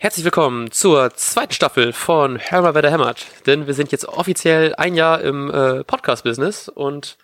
[0.00, 3.26] Herzlich willkommen zur zweiten Staffel von wer da hämmert.
[3.46, 7.18] Denn wir sind jetzt offiziell ein Jahr im äh, Podcast-Business und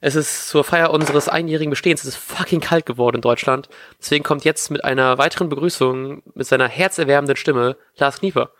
[0.00, 3.68] es ist zur Feier unseres einjährigen Bestehens, es ist fucking kalt geworden in Deutschland.
[3.98, 8.52] Deswegen kommt jetzt mit einer weiteren Begrüßung mit seiner herzerwärmenden Stimme Lars Knieper.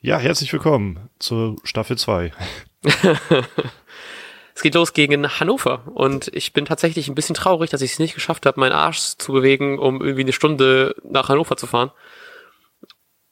[0.00, 2.32] Ja, herzlich willkommen zur Staffel 2.
[4.54, 7.98] es geht los gegen Hannover und ich bin tatsächlich ein bisschen traurig, dass ich es
[7.98, 11.90] nicht geschafft habe, meinen Arsch zu bewegen, um irgendwie eine Stunde nach Hannover zu fahren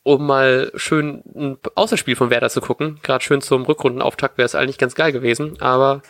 [0.06, 3.00] um mal schön ein Außerspiel von Werder zu gucken.
[3.02, 6.00] Gerade schön zum Rückrundenauftakt wäre es eigentlich ganz geil gewesen, aber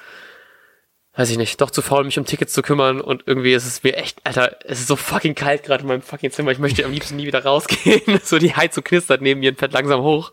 [1.14, 3.82] weiß ich nicht, doch zu faul, mich um Tickets zu kümmern und irgendwie ist es
[3.82, 6.50] mir echt, Alter, es ist so fucking kalt gerade in meinem fucking Zimmer.
[6.50, 8.20] Ich möchte am liebsten nie wieder rausgehen.
[8.22, 10.30] so die Heizung knistert neben mir und fährt langsam hoch.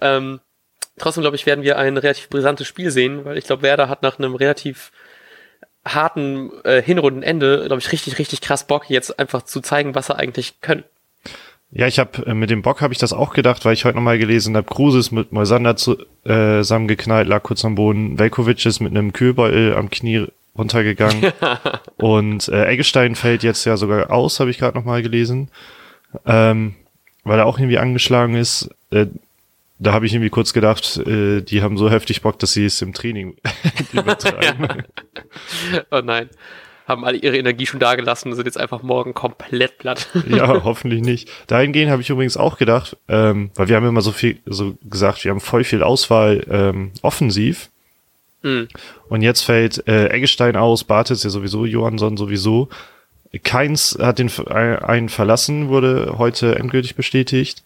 [0.00, 0.38] Ähm,
[0.96, 4.02] trotzdem glaube ich, werden wir ein relativ brisantes Spiel sehen, weil ich glaube, Werder hat
[4.04, 4.92] nach einem relativ
[5.84, 10.20] harten äh, Hinrundenende, glaube ich, richtig, richtig krass Bock, jetzt einfach zu zeigen, was er
[10.20, 10.84] eigentlich können.
[11.70, 13.96] Ja, ich habe äh, mit dem Bock habe ich das auch gedacht, weil ich heute
[13.96, 18.64] nochmal gelesen habe, Kruse ist mit Moisander zu, äh, zusammengeknallt, lag kurz am Boden, Velkovic
[18.66, 21.32] ist mit einem Kühlbeutel am Knie runtergegangen
[21.96, 25.50] und äh, Eggestein fällt jetzt ja sogar aus, habe ich gerade nochmal gelesen,
[26.24, 26.76] ähm,
[27.24, 28.70] weil er auch irgendwie angeschlagen ist.
[28.90, 29.06] Äh,
[29.78, 32.80] da habe ich irgendwie kurz gedacht, äh, die haben so heftig Bock, dass sie es
[32.80, 33.36] im Training
[33.92, 34.84] übertreiben.
[35.90, 36.30] oh nein
[36.86, 40.08] haben alle ihre Energie schon da gelassen und sind jetzt einfach morgen komplett platt.
[40.28, 41.28] ja, hoffentlich nicht.
[41.48, 45.24] Dahingehend habe ich übrigens auch gedacht, ähm, weil wir haben immer so viel so gesagt,
[45.24, 47.70] wir haben voll viel Auswahl ähm, offensiv.
[48.42, 48.68] Mhm.
[49.08, 52.68] Und jetzt fällt äh, Eggestein aus, Bartels ja sowieso, Johansson sowieso.
[53.42, 57.64] Keins hat den einen verlassen, wurde heute endgültig bestätigt.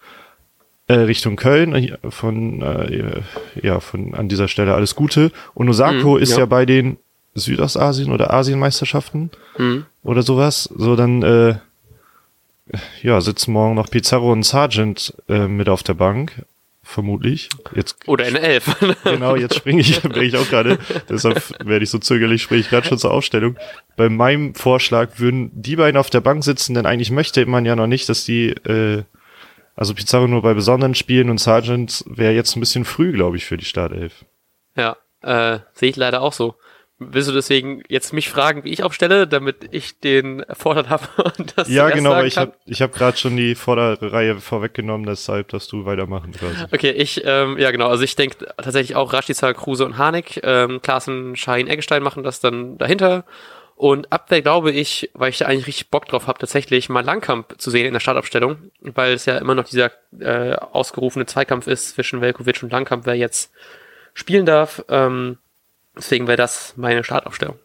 [0.87, 3.21] Äh, Richtung Köln, von äh,
[3.63, 5.31] ja, von an dieser Stelle alles Gute.
[5.55, 6.39] Und Osako mhm, ist ja.
[6.39, 6.97] ja bei den
[7.35, 9.87] Südostasien oder Asienmeisterschaften mhm.
[10.03, 10.65] oder sowas.
[10.77, 11.55] So dann äh,
[13.03, 16.45] ja sitzen morgen noch Pizarro und Sargent äh, mit auf der Bank
[16.91, 17.49] vermutlich.
[17.75, 18.77] Jetzt, Oder eine Elf.
[19.05, 20.79] genau, jetzt springe ich, bin ich auch gerade,
[21.09, 23.57] deshalb werde ich so zögerlich, springe ich gerade schon zur Aufstellung.
[23.97, 27.77] Bei meinem Vorschlag würden die beiden auf der Bank sitzen, denn eigentlich möchte man ja
[27.77, 29.05] noch nicht, dass die, äh,
[29.77, 33.47] also Pizarro nur bei besonderen Spielen und Sargent wäre jetzt ein bisschen früh, glaube ich,
[33.47, 34.25] für die Startelf.
[34.77, 36.57] Ja, äh, sehe ich leider auch so.
[37.03, 41.57] Willst du deswegen jetzt mich fragen, wie ich aufstelle, damit ich den Vorteil habe und
[41.57, 45.67] das Ja, genau, weil ich habe ich hab gerade schon die Vorderreihe vorweggenommen, deshalb, dass
[45.67, 46.57] du weitermachen quasi.
[46.71, 50.83] Okay, ich, ähm, ja genau, also ich denke tatsächlich auch Rashica, Kruse und Harnik, ähm,
[50.83, 53.25] Klaassen, Schein, Eggestein machen das dann dahinter.
[53.77, 57.59] Und Abwehr glaube ich, weil ich da eigentlich richtig Bock drauf habe, tatsächlich mal Langkamp
[57.59, 59.91] zu sehen in der Startaufstellung, weil es ja immer noch dieser
[60.21, 63.51] äh, ausgerufene Zweikampf ist zwischen Velkovic und Langkamp, wer jetzt
[64.13, 64.85] spielen darf.
[64.91, 65.39] Ähm,
[66.01, 67.59] Deswegen wäre das meine Startaufstellung.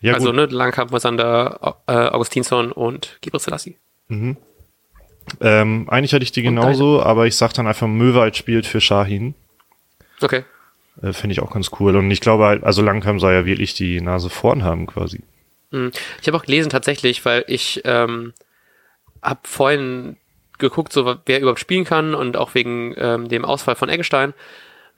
[0.00, 0.36] Ja, also, gut.
[0.36, 3.76] ne, Langkamp, Mosander, äh, Augustinsson und Gibril Selassie.
[4.08, 4.36] Mhm.
[5.40, 9.34] Ähm, eigentlich hatte ich die genauso, aber ich sag dann einfach, Möwald spielt für Shahin.
[10.20, 10.44] Okay.
[11.02, 11.96] Äh, Finde ich auch ganz cool.
[11.96, 15.22] Und ich glaube halt, also Langkamp soll ja wirklich die Nase vorn haben quasi.
[15.70, 15.92] Mhm.
[16.20, 18.32] Ich habe auch gelesen tatsächlich, weil ich ähm,
[19.22, 20.16] habe vorhin
[20.58, 24.34] geguckt, so wer überhaupt spielen kann und auch wegen ähm, dem Ausfall von Eggestein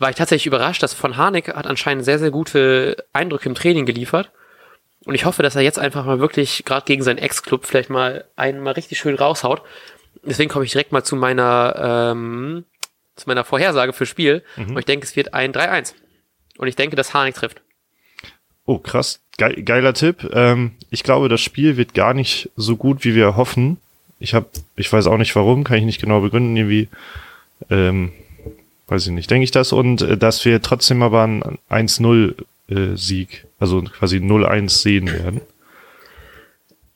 [0.00, 3.84] war ich tatsächlich überrascht, dass von Harnik hat anscheinend sehr, sehr gute Eindrücke im Training
[3.84, 4.30] geliefert.
[5.04, 8.24] Und ich hoffe, dass er jetzt einfach mal wirklich, gerade gegen seinen Ex-Club, vielleicht mal
[8.34, 9.62] einen mal richtig schön raushaut.
[10.24, 12.64] Deswegen komme ich direkt mal zu meiner, ähm,
[13.14, 14.42] zu meiner Vorhersage für Spiel.
[14.56, 14.70] Mhm.
[14.70, 15.94] Und ich denke, es wird ein 3-1.
[16.56, 17.60] Und ich denke, dass Harnik trifft.
[18.64, 19.20] Oh, krass.
[19.36, 20.30] Ge geiler Tipp.
[20.32, 23.78] Ähm, ich glaube, das Spiel wird gar nicht so gut, wie wir hoffen.
[24.18, 24.46] Ich habe,
[24.76, 26.88] ich weiß auch nicht warum, kann ich nicht genau begründen, irgendwie,
[27.70, 28.12] ähm,
[28.90, 33.46] weiß ich nicht, denke ich das und äh, dass wir trotzdem aber einen 1-0-Sieg, äh,
[33.58, 35.40] also quasi 0-1 sehen werden.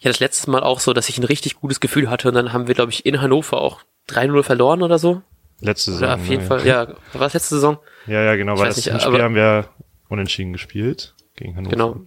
[0.01, 2.53] Ja, das letzte Mal auch so, dass ich ein richtig gutes Gefühl hatte und dann
[2.53, 5.23] haben wir, glaube ich, in Hannover auch 3-0 verloren oder so.
[5.61, 6.09] Letzte Saison.
[6.09, 6.89] Oder auf jeden ja, Fall, ja.
[7.13, 7.79] War es letzte Saison?
[8.07, 9.69] Ja, ja, genau, weil das nicht, Spiel haben wir
[10.09, 11.71] unentschieden gespielt gegen Hannover.
[11.71, 12.01] Genau.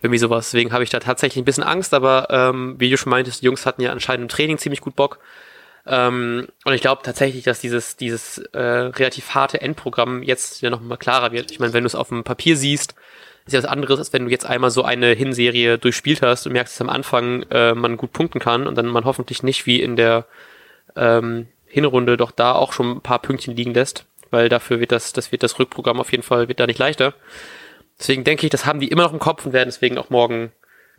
[0.00, 0.52] Irgendwie sowas.
[0.52, 3.46] Deswegen habe ich da tatsächlich ein bisschen Angst, aber ähm, wie du schon meintest, die
[3.46, 5.18] Jungs hatten ja anscheinend im Training ziemlich gut Bock.
[5.86, 10.98] Ähm, und ich glaube tatsächlich, dass dieses, dieses äh, relativ harte Endprogramm jetzt ja nochmal
[10.98, 11.50] klarer wird.
[11.50, 12.94] Ich meine, wenn du es auf dem Papier siehst,
[13.46, 16.52] ist ja was anderes, als wenn du jetzt einmal so eine Hinserie durchspielt hast und
[16.52, 19.80] merkst, dass am Anfang äh, man gut punkten kann und dann man hoffentlich nicht wie
[19.80, 20.26] in der
[20.96, 25.12] ähm, Hinrunde doch da auch schon ein paar Pünktchen liegen lässt, weil dafür wird das,
[25.12, 27.14] das wird das Rückprogramm auf jeden Fall, wird da nicht leichter.
[27.98, 30.52] Deswegen denke ich, das haben die immer noch im Kopf und werden deswegen auch morgen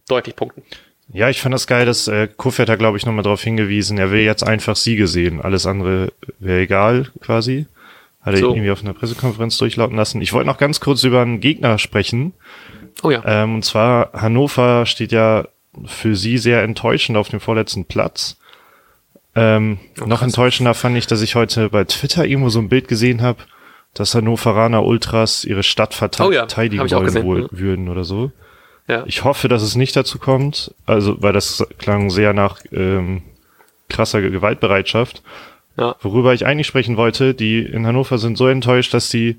[0.08, 0.64] deutlich punkten.
[1.12, 4.12] Ja, ich fand das geil, dass äh, Kofeld hat, glaube ich, nochmal darauf hingewiesen, er
[4.12, 5.42] will jetzt einfach Siege sehen.
[5.42, 7.66] Alles andere wäre egal, quasi.
[8.22, 8.50] Hat er so.
[8.50, 10.22] irgendwie auf einer Pressekonferenz durchlauten lassen.
[10.22, 12.34] Ich wollte noch ganz kurz über einen Gegner sprechen.
[13.02, 13.24] Oh ja.
[13.26, 15.48] Ähm, und zwar Hannover steht ja
[15.86, 18.38] für sie sehr enttäuschend auf dem vorletzten Platz.
[19.36, 22.88] Ähm, oh, noch enttäuschender fand ich, dass ich heute bei Twitter irgendwo so ein Bild
[22.88, 23.44] gesehen habe,
[23.94, 28.32] dass Hannoveraner Ultras ihre Stadt verteidigen oh ja, wollen wohl, würden oder so.
[28.90, 29.04] Ja.
[29.06, 33.22] Ich hoffe, dass es nicht dazu kommt, also weil das klang sehr nach ähm,
[33.88, 35.22] krasser Gewaltbereitschaft.
[35.78, 35.96] Ja.
[36.02, 39.38] Worüber ich eigentlich sprechen wollte, die in Hannover sind so enttäuscht, dass die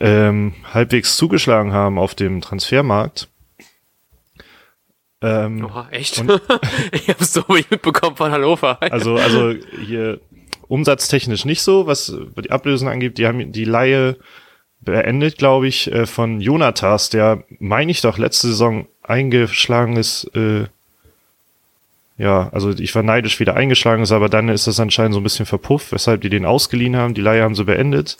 [0.00, 3.28] ähm, halbwegs zugeschlagen haben auf dem Transfermarkt.
[5.22, 6.22] Ähm, Oha, echt?
[6.92, 8.82] ich habe so wenig mitbekommen von Hannover.
[8.82, 10.20] also, also hier
[10.66, 13.16] umsatztechnisch nicht so, was die Ablösen angeht.
[13.18, 14.16] Die haben die Laie
[14.84, 20.30] beendet, glaube ich, äh, von Jonatas, der, meine ich doch, letzte Saison eingeschlagen ist.
[20.34, 20.66] Äh,
[22.16, 25.24] ja, also ich war neidisch, wieder eingeschlagen ist, aber dann ist das anscheinend so ein
[25.24, 27.14] bisschen verpufft, weshalb die den ausgeliehen haben.
[27.14, 28.16] Die Laie haben sie beendet.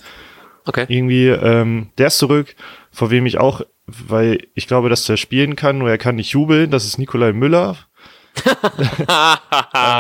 [0.67, 0.87] Okay.
[0.89, 2.57] Irgendwie, ähm, der ist zurück,
[2.91, 6.31] vor wem ich auch, weil ich glaube, dass der spielen kann, nur er kann nicht
[6.31, 6.71] jubeln.
[6.71, 7.77] Das ist Nikolai Müller.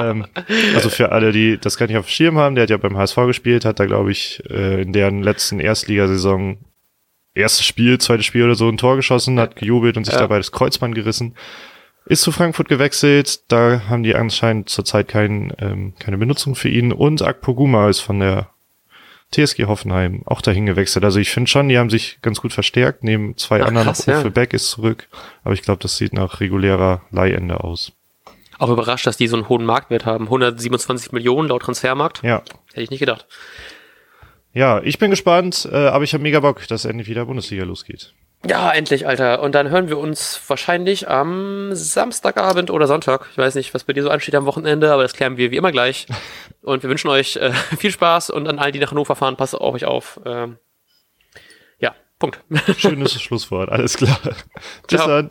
[0.02, 0.26] Ähm,
[0.74, 2.96] also für alle, die das gar nicht auf dem Schirm haben, der hat ja beim
[2.96, 6.58] HSV gespielt, hat da, glaube ich, äh, in deren letzten Erstligasaison
[7.34, 10.20] erstes Spiel, zweites Spiel oder so ein Tor geschossen, hat gejubelt und sich ja.
[10.20, 11.34] dabei das Kreuzband gerissen.
[12.06, 16.92] Ist zu Frankfurt gewechselt, da haben die anscheinend zurzeit kein, ähm, keine Benutzung für ihn.
[16.92, 18.50] Und Akpoguma ist von der
[19.32, 21.04] TSG Hoffenheim auch dahin gewechselt.
[21.04, 23.04] Also ich finde schon, die haben sich ganz gut verstärkt.
[23.04, 24.22] Neben zwei Ach, anderen, krass, ja.
[24.28, 25.08] Beck ist zurück.
[25.42, 27.92] Aber ich glaube, das sieht nach regulärer Leihende aus.
[28.58, 30.24] Auch überrascht, dass die so einen hohen Marktwert haben.
[30.24, 32.22] 127 Millionen laut Transfermarkt.
[32.22, 32.42] Ja.
[32.68, 33.26] Hätte ich nicht gedacht.
[34.52, 38.14] Ja, ich bin gespannt, äh, aber ich habe mega Bock, dass endlich wieder Bundesliga losgeht.
[38.46, 39.40] Ja, endlich, Alter.
[39.40, 43.28] Und dann hören wir uns wahrscheinlich am Samstagabend oder Sonntag.
[43.32, 45.56] Ich weiß nicht, was bei dir so ansteht am Wochenende, aber das klären wir wie
[45.56, 46.06] immer gleich.
[46.62, 49.54] Und wir wünschen euch äh, viel Spaß und an all die nach Hannover fahren, passt
[49.54, 50.18] auf euch auf.
[50.24, 50.56] Ähm,
[51.78, 52.40] ja, Punkt.
[52.78, 54.18] Schönes Schlusswort, alles klar.
[54.88, 55.08] Bis Ciao.
[55.08, 55.30] dann.